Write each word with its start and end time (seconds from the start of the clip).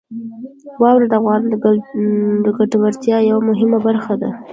واوره 0.81 1.05
د 1.09 1.13
افغانانو 1.19 1.51
د 2.45 2.47
ګټورتیا 2.57 3.17
یوه 3.29 3.41
مهمه 3.49 3.77
برخه 3.87 4.13
ده. 4.21 4.29